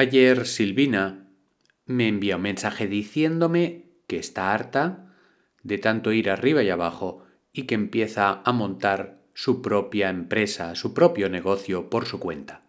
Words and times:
Ayer 0.00 0.46
Silvina 0.46 1.26
me 1.84 2.06
envía 2.06 2.36
un 2.36 2.42
mensaje 2.42 2.86
diciéndome 2.86 3.86
que 4.06 4.16
está 4.16 4.54
harta 4.54 5.12
de 5.64 5.78
tanto 5.78 6.12
ir 6.12 6.30
arriba 6.30 6.62
y 6.62 6.70
abajo 6.70 7.24
y 7.52 7.64
que 7.64 7.74
empieza 7.74 8.40
a 8.44 8.52
montar 8.52 9.24
su 9.34 9.60
propia 9.60 10.08
empresa, 10.08 10.76
su 10.76 10.94
propio 10.94 11.28
negocio 11.28 11.90
por 11.90 12.06
su 12.06 12.20
cuenta. 12.20 12.62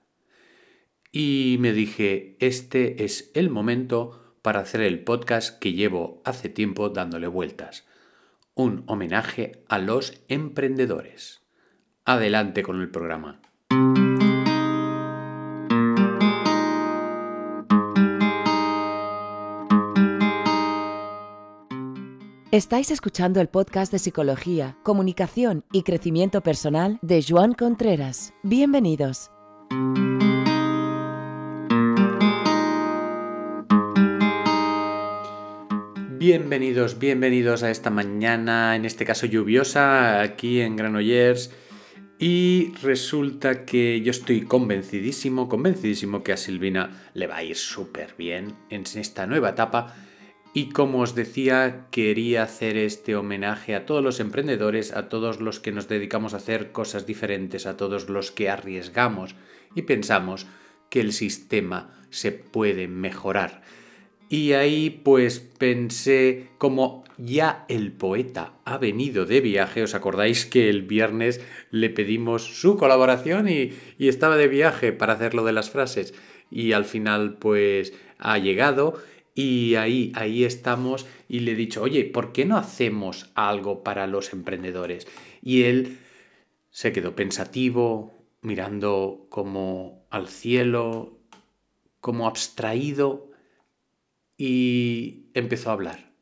Y 1.12 1.57
me 1.60 1.71
dije, 1.71 2.36
este 2.39 3.04
es 3.04 3.30
el 3.36 3.52
momento 3.52 4.36
para 4.41 4.61
hacer 4.61 4.82
el 4.82 5.04
podcast 5.04 5.59
que 5.59 5.73
llevo 5.73 6.23
hace 6.25 6.50
tiempo 6.50 6.89
dándole 6.89 7.27
vueltas. 7.27 7.86
Un 8.55 8.82
homenaje 8.88 9.64
a 9.70 9.77
los 9.77 10.23
emprendedores. 10.30 11.43
Adelante 12.05 12.64
con 12.64 12.82
el 12.82 12.89
programa. 12.89 13.39
Estáis 22.52 22.89
escuchando 22.89 23.41
el 23.41 23.48
podcast 23.48 23.91
de 23.91 23.99
Psicología, 23.99 24.76
Comunicación 24.81 25.66
y 25.71 25.84
Crecimiento 25.84 26.41
Personal 26.41 26.98
de 27.03 27.21
Joan 27.21 27.53
Contreras. 27.53 28.34
Bienvenidos. 28.41 29.30
Bienvenidos, 36.17 36.98
bienvenidos 36.98 37.62
a 37.62 37.70
esta 37.70 37.91
mañana, 37.91 38.76
en 38.76 38.85
este 38.85 39.05
caso 39.05 39.27
lluviosa, 39.27 40.20
aquí 40.20 40.62
en 40.62 40.76
Granollers. 40.76 41.52
Y 42.18 42.73
resulta 42.81 43.63
que 43.63 44.02
yo 44.02 44.09
estoy 44.09 44.41
convencidísimo, 44.41 45.48
convencidísimo 45.49 46.23
que 46.23 46.34
a 46.34 46.38
Silvina 46.38 46.99
le 47.13 47.27
va 47.27 47.38
a 47.38 47.43
ir 47.43 47.55
súper 47.55 48.16
bien 48.18 48.55
en 48.71 48.85
esta 48.95 49.27
nueva 49.27 49.49
etapa 49.52 49.93
y 50.60 50.68
como 50.68 50.99
os 50.99 51.15
decía, 51.15 51.85
quería 51.90 52.43
hacer 52.43 52.76
este 52.76 53.15
homenaje 53.15 53.76
a 53.76 53.85
todos 53.85 54.04
los 54.04 54.20
emprendedores, 54.20 54.93
a 54.93 55.07
todos 55.07 55.40
los 55.40 55.62
que 55.62 55.71
nos 55.71 55.88
dedicamos 55.88 56.34
a 56.34 56.38
hacer 56.38 56.74
cosas 56.74 57.05
diferentes, 57.05 57.65
a 57.65 57.77
todos 57.77 58.10
los 58.10 58.32
que 58.32 58.49
arriesgamos 58.49 59.37
y 59.74 59.84
pensamos 59.84 60.48
que 60.90 60.99
el 60.99 61.13
sistema 61.13 61.98
se 62.10 62.34
puede 62.34 62.90
mejorar. 62.90 63.62
Y 64.28 64.52
ahí 64.52 64.90
pues 64.90 65.40
pensé, 65.40 66.50
como 66.57 67.06
ya 67.18 67.63
el 67.69 67.94
poeta 67.94 68.52
ha 68.66 68.78
venido 68.78 69.25
de 69.25 69.40
viaje, 69.40 69.81
¿os 69.81 69.96
acordáis 69.96 70.46
que 70.46 70.69
el 70.69 70.81
viernes 70.81 71.40
le 71.72 71.90
pedimos 71.90 72.59
su 72.59 72.75
colaboración 72.75 73.47
y, 73.47 73.72
estaba 73.97 74.35
de 74.35 74.50
viaje 74.50 74.91
para 74.91 75.13
hacer 75.13 75.35
lo 75.35 75.46
de 75.46 75.53
las 75.53 75.69
frases? 75.69 76.13
Y 76.52 76.74
al 76.74 76.84
final 76.84 77.38
pues 77.38 77.94
ha 78.18 78.38
llegado 78.40 79.02
y 79.35 79.75
ahí, 79.75 80.12
ahí 80.16 80.44
estamos 80.44 81.08
y 81.28 81.40
le 81.40 81.52
he 81.52 81.56
dicho, 81.56 81.81
oye, 81.81 82.06
¿por 82.06 82.34
qué 82.34 82.46
no 82.46 82.58
hacemos 82.58 83.31
algo 83.36 83.84
para 83.84 84.08
los 84.08 84.34
emprendedores? 84.34 85.08
Y 85.41 85.63
él 85.63 86.00
se 86.72 86.91
quedó 86.91 87.16
pensativo, 87.16 88.13
mirando 88.41 89.28
como 89.30 90.06
al 90.09 90.28
cielo, 90.28 91.19
como 92.00 92.28
abstraído, 92.28 93.31
y 94.38 95.25
empezó 95.34 95.69
a 95.69 95.74
hablar. 95.74 96.14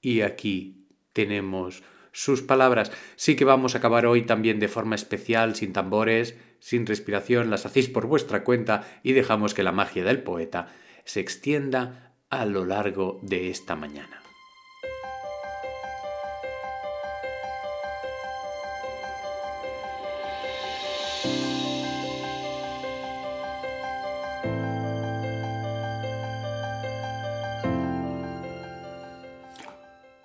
Y 0.00 0.20
aquí 0.20 0.86
tenemos 1.12 1.82
sus 2.12 2.42
palabras. 2.42 2.92
Sí 3.16 3.34
que 3.34 3.44
vamos 3.44 3.74
a 3.74 3.78
acabar 3.78 4.06
hoy 4.06 4.22
también 4.22 4.60
de 4.60 4.68
forma 4.68 4.94
especial, 4.94 5.56
sin 5.56 5.72
tambores, 5.72 6.36
sin 6.60 6.86
respiración, 6.86 7.50
las 7.50 7.66
hacéis 7.66 7.88
por 7.88 8.06
vuestra 8.06 8.44
cuenta 8.44 8.86
y 9.02 9.12
dejamos 9.12 9.52
que 9.52 9.64
la 9.64 9.72
magia 9.72 10.04
del 10.04 10.22
poeta 10.22 10.68
se 11.04 11.20
extienda 11.20 12.13
a 12.40 12.46
lo 12.46 12.64
largo 12.64 13.18
de 13.22 13.50
esta 13.50 13.76
mañana. 13.76 14.20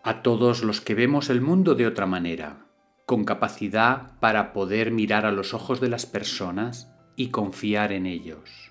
A 0.03 0.23
todos 0.23 0.63
los 0.63 0.81
que 0.81 0.95
vemos 0.95 1.29
el 1.29 1.41
mundo 1.41 1.75
de 1.75 1.85
otra 1.85 2.07
manera, 2.07 2.65
con 3.05 3.25
capacidad 3.25 4.19
para 4.19 4.53
poder 4.53 4.91
mirar 4.91 5.25
a 5.25 5.31
los 5.31 5.53
ojos 5.53 5.79
de 5.79 5.89
las 5.89 6.05
personas 6.05 6.91
y 7.15 7.29
confiar 7.29 7.91
en 7.91 8.05
ellos 8.05 8.68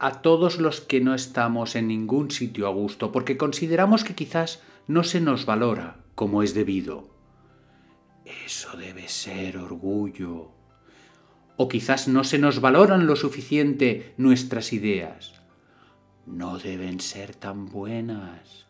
a 0.00 0.22
todos 0.22 0.58
los 0.58 0.80
que 0.80 1.02
no 1.02 1.14
estamos 1.14 1.76
en 1.76 1.88
ningún 1.88 2.30
sitio 2.30 2.66
a 2.66 2.70
gusto 2.70 3.12
porque 3.12 3.36
consideramos 3.36 4.02
que 4.02 4.14
quizás 4.14 4.62
no 4.88 5.04
se 5.04 5.20
nos 5.20 5.44
valora 5.44 5.98
como 6.14 6.42
es 6.42 6.54
debido. 6.54 7.10
Eso 8.46 8.76
debe 8.78 9.08
ser 9.08 9.58
orgullo. 9.58 10.52
O 11.56 11.68
quizás 11.68 12.08
no 12.08 12.24
se 12.24 12.38
nos 12.38 12.62
valoran 12.62 13.06
lo 13.06 13.14
suficiente 13.14 14.14
nuestras 14.16 14.72
ideas. 14.72 15.34
No 16.24 16.58
deben 16.58 17.00
ser 17.00 17.34
tan 17.34 17.66
buenas. 17.66 18.66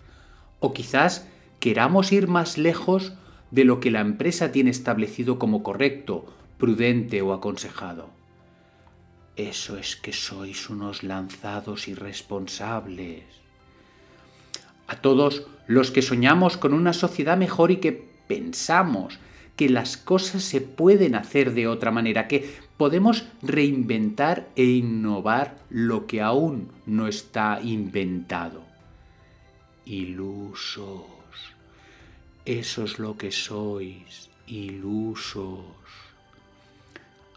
O 0.58 0.72
quizás 0.72 1.28
queramos 1.60 2.10
ir 2.10 2.26
más 2.26 2.58
lejos 2.58 3.12
de 3.52 3.64
lo 3.64 3.78
que 3.78 3.92
la 3.92 4.00
empresa 4.00 4.50
tiene 4.50 4.70
establecido 4.70 5.38
como 5.38 5.62
correcto, 5.62 6.26
prudente 6.58 7.22
o 7.22 7.32
aconsejado. 7.32 8.19
Eso 9.36 9.76
es 9.78 9.96
que 9.96 10.12
sois 10.12 10.68
unos 10.68 11.02
lanzados 11.02 11.88
irresponsables. 11.88 13.24
A 14.86 14.96
todos 14.96 15.46
los 15.66 15.90
que 15.90 16.02
soñamos 16.02 16.56
con 16.56 16.74
una 16.74 16.92
sociedad 16.92 17.36
mejor 17.36 17.70
y 17.70 17.76
que 17.76 17.92
pensamos 18.26 19.18
que 19.56 19.68
las 19.68 19.96
cosas 19.96 20.42
se 20.42 20.60
pueden 20.60 21.14
hacer 21.14 21.54
de 21.54 21.68
otra 21.68 21.90
manera, 21.90 22.28
que 22.28 22.54
podemos 22.76 23.24
reinventar 23.42 24.48
e 24.56 24.64
innovar 24.64 25.58
lo 25.68 26.06
que 26.06 26.22
aún 26.22 26.72
no 26.86 27.06
está 27.06 27.60
inventado. 27.62 28.62
Ilusos. 29.84 31.04
Eso 32.44 32.84
es 32.84 32.98
lo 32.98 33.16
que 33.16 33.30
sois, 33.30 34.30
ilusos 34.46 35.79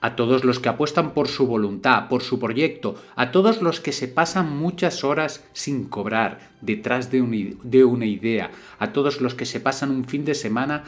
a 0.03 0.17
todos 0.17 0.43
los 0.43 0.59
que 0.59 0.67
apuestan 0.67 1.13
por 1.13 1.29
su 1.29 1.47
voluntad, 1.47 2.09
por 2.09 2.23
su 2.23 2.37
proyecto, 2.37 3.01
a 3.15 3.31
todos 3.31 3.61
los 3.61 3.79
que 3.79 3.93
se 3.93 4.09
pasan 4.09 4.51
muchas 4.53 5.05
horas 5.05 5.45
sin 5.53 5.85
cobrar 5.85 6.51
detrás 6.59 7.09
de, 7.09 7.21
una 7.21 8.05
idea, 8.05 8.51
a 8.79 8.91
todos 8.91 9.21
los 9.21 9.33
que 9.33 9.45
se 9.45 9.61
pasan 9.61 9.91
un 9.91 10.03
fin 10.03 10.25
de 10.25 10.35
semana 10.35 10.83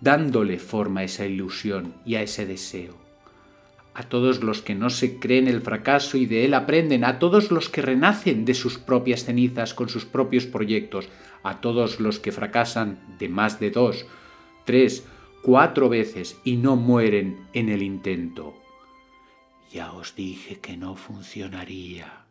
dándole 0.00 0.60
forma 0.60 1.00
a 1.00 1.04
esa 1.04 1.26
ilusión 1.26 1.94
y 2.06 2.14
a 2.14 2.22
ese 2.22 2.46
deseo. 2.46 2.94
A 3.92 4.04
todos 4.04 4.44
los 4.44 4.62
que 4.62 4.76
no 4.76 4.88
se 4.88 5.18
creen 5.18 5.48
el 5.48 5.60
fracaso 5.60 6.16
y 6.16 6.26
de 6.26 6.44
él 6.44 6.54
aprenden, 6.54 7.02
a 7.02 7.18
todos 7.18 7.50
los 7.50 7.68
que 7.68 7.82
renacen 7.82 8.44
de 8.44 8.54
sus 8.54 8.78
propias 8.78 9.24
cenizas 9.24 9.74
con 9.74 9.88
sus 9.88 10.04
propios 10.04 10.46
proyectos, 10.46 11.08
a 11.42 11.60
todos 11.60 11.98
los 11.98 12.20
que 12.20 12.30
fracasan 12.30 13.00
de 13.18 13.28
más 13.28 13.58
de 13.58 13.72
dos, 13.72 14.06
tres, 14.64 15.02
cuatro 15.42 15.88
veces 15.88 16.38
y 16.44 16.56
no 16.56 16.76
mueren 16.76 17.46
en 17.52 17.68
el 17.68 17.82
intento. 17.82 18.54
Ya 19.72 19.92
os 19.92 20.14
dije 20.14 20.60
que 20.60 20.76
no 20.76 20.96
funcionaría. 20.96 22.24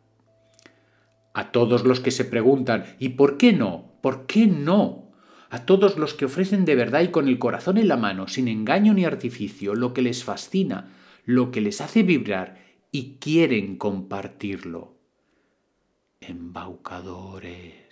A 1.32 1.52
todos 1.52 1.84
los 1.84 2.00
que 2.00 2.10
se 2.10 2.24
preguntan 2.24 2.96
¿y 2.98 3.10
por 3.10 3.36
qué 3.36 3.52
no? 3.52 3.92
¿Por 4.02 4.26
qué 4.26 4.46
no? 4.46 5.12
A 5.50 5.64
todos 5.64 5.96
los 5.96 6.14
que 6.14 6.24
ofrecen 6.26 6.64
de 6.64 6.74
verdad 6.74 7.00
y 7.02 7.08
con 7.08 7.28
el 7.28 7.38
corazón 7.38 7.78
en 7.78 7.88
la 7.88 7.96
mano, 7.96 8.28
sin 8.28 8.48
engaño 8.48 8.92
ni 8.92 9.04
artificio, 9.04 9.74
lo 9.74 9.94
que 9.94 10.02
les 10.02 10.24
fascina, 10.24 10.92
lo 11.24 11.50
que 11.50 11.60
les 11.60 11.80
hace 11.80 12.02
vibrar 12.02 12.58
y 12.90 13.18
quieren 13.18 13.76
compartirlo. 13.76 14.98
Embaucadores 16.20 17.88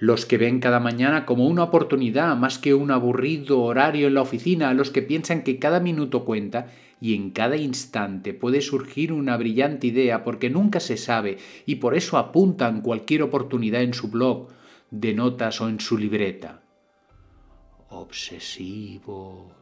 los 0.00 0.24
que 0.24 0.38
ven 0.38 0.60
cada 0.60 0.80
mañana 0.80 1.26
como 1.26 1.46
una 1.46 1.62
oportunidad 1.62 2.34
más 2.34 2.58
que 2.58 2.72
un 2.72 2.90
aburrido 2.90 3.60
horario 3.60 4.08
en 4.08 4.14
la 4.14 4.22
oficina, 4.22 4.72
los 4.72 4.90
que 4.90 5.02
piensan 5.02 5.44
que 5.44 5.58
cada 5.58 5.78
minuto 5.78 6.24
cuenta 6.24 6.68
y 7.02 7.14
en 7.14 7.30
cada 7.30 7.56
instante 7.56 8.32
puede 8.32 8.62
surgir 8.62 9.12
una 9.12 9.36
brillante 9.36 9.88
idea 9.88 10.24
porque 10.24 10.48
nunca 10.48 10.80
se 10.80 10.96
sabe 10.96 11.36
y 11.66 11.76
por 11.76 11.94
eso 11.94 12.16
apuntan 12.16 12.80
cualquier 12.80 13.22
oportunidad 13.22 13.82
en 13.82 13.92
su 13.92 14.08
blog 14.08 14.48
de 14.90 15.12
notas 15.12 15.60
o 15.60 15.68
en 15.68 15.80
su 15.80 15.98
libreta. 15.98 16.62
Obsesivos 17.90 19.59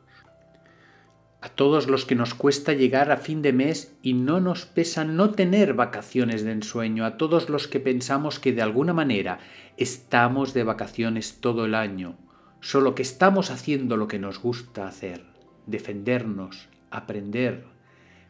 a 1.40 1.49
todos 1.49 1.87
los 1.87 2.05
que 2.05 2.17
nos 2.17 2.35
cuesta 2.35 2.73
llegar 2.73 3.12
a 3.12 3.17
fin 3.17 3.43
de 3.43 3.52
mes 3.52 3.94
y 4.02 4.14
no 4.14 4.40
nos 4.40 4.67
pesa 4.67 5.05
no 5.05 5.31
tener 5.31 5.75
vacaciones 5.75 6.43
de 6.43 6.52
ensueño, 6.52 7.05
a 7.05 7.17
todos 7.17 7.49
los 7.49 7.69
que 7.69 7.79
pensamos 7.79 8.40
que 8.40 8.52
de 8.52 8.62
alguna 8.62 8.93
manera 8.93 9.38
estamos 9.76 10.52
de 10.52 10.64
vacaciones 10.64 11.38
todo 11.40 11.64
el 11.64 11.76
año, 11.76 12.17
solo 12.61 12.96
que 12.96 13.02
estamos 13.02 13.50
haciendo 13.50 13.96
lo 13.96 14.08
que 14.08 14.19
nos 14.19 14.40
gusta 14.40 14.88
hacer, 14.88 15.25
defendernos, 15.67 16.69
aprender, 16.90 17.64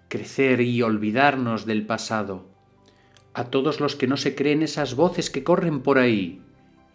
crecer 0.08 0.60
y 0.60 0.82
olvidarnos 0.82 1.64
del 1.64 1.86
pasado. 1.86 2.46
A 3.32 3.44
todos 3.44 3.80
los 3.80 3.96
que 3.96 4.06
no 4.06 4.18
se 4.18 4.34
creen 4.34 4.62
esas 4.62 4.96
voces 4.96 5.30
que 5.30 5.44
corren 5.44 5.80
por 5.80 5.98
ahí, 5.98 6.42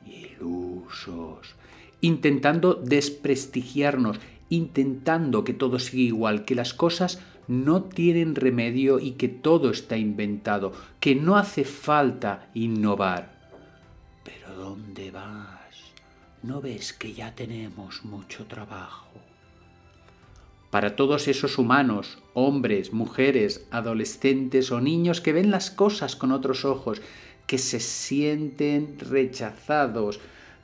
ilusos, 0.06 1.56
intentando 2.02 2.76
desprestigiarnos, 2.76 4.20
intentando 4.54 5.44
que 5.44 5.54
todo 5.54 5.80
siga 5.80 6.04
igual, 6.04 6.46
que 6.46 6.56
las 6.56 6.74
cosas 6.74 7.20
no 7.48 7.84
tienen 7.84 8.36
remedio 8.36 9.00
y 9.00 9.12
que 9.12 9.28
todo 9.28 9.72
está 9.72 9.98
inventado, 9.98 10.74
que 11.00 11.16
no 11.16 11.38
hace 11.38 11.66
falta 11.66 12.50
innovar. 12.54 13.50
Pero 14.24 14.56
¿dónde 14.56 15.12
vas? 15.12 15.94
¿No 16.44 16.62
ves 16.62 16.94
que 16.94 17.14
ya 17.14 17.34
tenemos 17.34 18.06
mucho 18.06 18.46
trabajo? 18.46 19.08
Para 20.70 20.96
todos 20.96 21.28
esos 21.28 21.58
humanos, 21.58 22.20
hombres, 22.34 22.94
mujeres, 22.94 23.66
adolescentes 23.72 24.72
o 24.72 24.82
niños 24.82 25.22
que 25.22 25.34
ven 25.34 25.52
las 25.52 25.70
cosas 25.70 26.16
con 26.16 26.32
otros 26.32 26.66
ojos, 26.66 27.02
que 27.48 27.58
se 27.58 27.80
sienten 27.80 28.98
rechazados, 29.00 30.20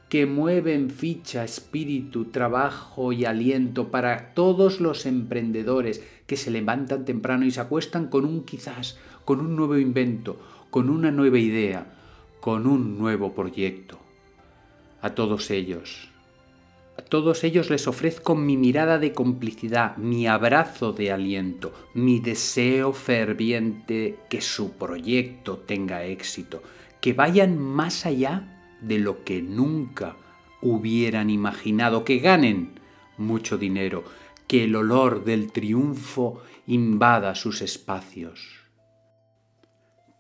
que 0.10 0.26
mueven 0.26 0.90
ficha, 0.90 1.44
espíritu, 1.44 2.26
trabajo 2.26 3.14
y 3.14 3.26
aliento 3.26 3.90
para 3.90 4.34
todos 4.34 4.82
los 4.82 5.06
emprendedores 5.06 6.04
que 6.26 6.36
se 6.36 6.50
levantan 6.50 7.06
temprano 7.06 7.46
y 7.46 7.52
se 7.52 7.62
acuestan 7.62 8.08
con 8.08 8.26
un 8.26 8.44
quizás, 8.44 8.98
con 9.24 9.40
un 9.40 9.56
nuevo 9.56 9.78
invento, 9.78 10.40
con 10.72 10.90
una 10.90 11.12
nueva 11.12 11.38
idea, 11.38 11.86
con 12.40 12.66
un 12.66 12.98
nuevo 12.98 13.34
proyecto. 13.34 14.00
A 15.02 15.12
todos 15.12 15.52
ellos, 15.52 16.10
a 16.98 17.04
todos 17.04 17.44
ellos 17.44 17.70
les 17.70 17.88
ofrezco 17.88 18.36
mi 18.36 18.58
mirada 18.58 18.98
de 18.98 19.14
complicidad, 19.14 19.96
mi 19.98 20.28
abrazo 20.28 20.92
de 20.92 21.12
aliento, 21.12 21.72
mi 21.94 22.20
deseo 22.20 22.94
ferviente 22.94 24.18
que 24.28 24.42
su 24.42 24.72
proyecto 24.74 25.60
tenga 25.60 26.04
éxito, 26.04 26.64
que 27.00 27.14
vayan 27.14 27.58
más 27.60 28.08
allá 28.08 28.59
de 28.82 29.00
lo 29.00 29.24
que 29.24 29.42
nunca 29.42 30.18
hubieran 30.62 31.30
imaginado, 31.30 32.04
que 32.04 32.20
ganen 32.20 32.80
mucho 33.18 33.58
dinero, 33.58 34.04
que 34.48 34.64
el 34.64 34.76
olor 34.76 35.24
del 35.26 35.52
triunfo 35.52 36.42
invada 36.66 37.36
sus 37.36 37.62
espacios. 37.62 38.60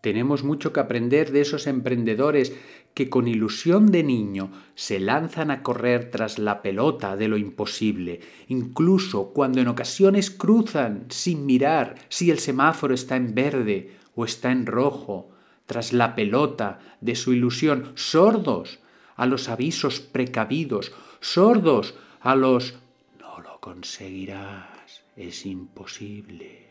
Tenemos 0.01 0.43
mucho 0.43 0.71
que 0.71 0.79
aprender 0.79 1.31
de 1.31 1.41
esos 1.41 1.67
emprendedores 1.67 2.53
que 2.93 3.09
con 3.09 3.27
ilusión 3.27 3.87
de 3.91 4.03
niño 4.03 4.51
se 4.75 4.99
lanzan 4.99 5.51
a 5.51 5.61
correr 5.61 6.09
tras 6.09 6.39
la 6.39 6.61
pelota 6.61 7.17
de 7.17 7.27
lo 7.27 7.37
imposible, 7.37 8.21
incluso 8.47 9.31
cuando 9.33 9.61
en 9.61 9.67
ocasiones 9.67 10.31
cruzan 10.31 11.05
sin 11.09 11.45
mirar 11.45 11.95
si 12.09 12.31
el 12.31 12.39
semáforo 12.39 12.93
está 12.93 13.15
en 13.15 13.35
verde 13.35 13.91
o 14.15 14.25
está 14.25 14.51
en 14.51 14.65
rojo, 14.65 15.31
tras 15.69 15.93
la 15.93 16.15
pelota 16.15 16.79
de 16.99 17.15
su 17.15 17.31
ilusión, 17.31 17.91
sordos 17.93 18.79
a 19.15 19.27
los 19.27 19.49
avisos 19.49 19.99
precavidos, 19.99 20.91
sordos 21.19 21.93
a 22.21 22.35
los 22.35 22.79
no 23.19 23.39
lo 23.39 23.59
conseguirás, 23.59 25.03
es 25.15 25.45
imposible, 25.45 26.69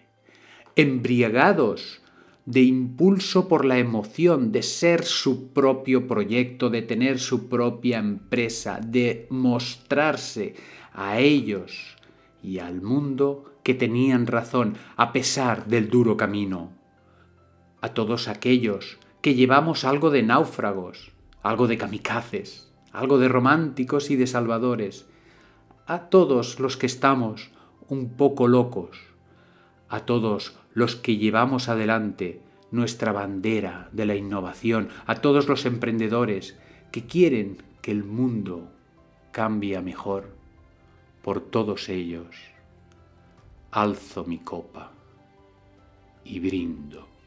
embriagados 0.75 2.03
de 2.45 2.63
impulso 2.63 3.47
por 3.47 3.65
la 3.65 3.79
emoción 3.79 4.51
de 4.51 4.65
ser 4.65 5.05
su 5.05 5.53
propio 5.53 6.09
proyecto, 6.09 6.69
de 6.69 6.83
tener 6.83 7.21
su 7.21 7.49
propia 7.49 7.99
empresa, 7.99 8.81
de 8.85 9.29
mostrarse 9.31 10.57
a 10.93 11.21
ellos 11.21 11.97
y 12.43 12.59
al 12.59 12.83
mundo 12.83 13.61
que 13.63 13.75
tenían 13.75 14.27
razón 14.27 14.77
a 14.97 15.13
pesar 15.13 15.69
del 15.69 15.89
duro 15.89 16.17
camino 16.17 16.78
a 17.81 17.91
todos 17.91 18.29
aquellos 18.29 18.99
que 19.21 19.35
llevamos 19.35 19.85
algo 19.85 20.11
de 20.11 20.23
náufragos, 20.23 21.13
algo 21.43 21.67
de 21.67 21.79
kamikazes, 21.79 22.71
algo 22.93 23.19
de 23.19 23.29
románticos 23.29 24.11
y 24.11 24.17
de 24.17 24.27
salvadores, 24.27 25.07
a 25.87 26.09
todos 26.11 26.61
los 26.61 26.77
que 26.77 26.87
estamos 26.87 27.51
un 27.89 28.11
poco 28.11 28.49
locos, 28.49 28.99
a 29.89 30.01
todos 30.01 30.57
los 30.75 30.97
que 30.97 31.17
llevamos 31.17 31.69
adelante 31.69 32.43
nuestra 32.71 33.13
bandera 33.13 33.89
de 33.93 34.07
la 34.07 34.15
innovación, 34.15 34.89
a 35.07 35.17
todos 35.17 35.49
los 35.49 35.65
emprendedores 35.65 36.59
que 36.93 37.07
quieren 37.07 37.63
que 37.81 37.91
el 37.91 38.05
mundo 38.05 38.71
cambie 39.33 39.81
mejor, 39.81 40.37
por 41.23 41.41
todos 41.41 41.89
ellos, 41.89 42.37
alzo 43.71 44.25
mi 44.25 44.39
copa 44.39 44.93
y 46.25 46.41
brindo. 46.41 47.18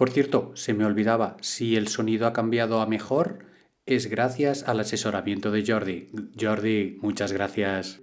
Por 0.00 0.08
cierto, 0.08 0.52
se 0.54 0.72
me 0.72 0.86
olvidaba, 0.86 1.36
si 1.42 1.76
el 1.76 1.88
sonido 1.88 2.26
ha 2.26 2.32
cambiado 2.32 2.80
a 2.80 2.86
mejor, 2.86 3.44
es 3.84 4.06
gracias 4.06 4.66
al 4.66 4.80
asesoramiento 4.80 5.50
de 5.50 5.62
Jordi. 5.62 6.08
Jordi, 6.40 6.96
muchas 7.02 7.32
gracias. 7.32 8.00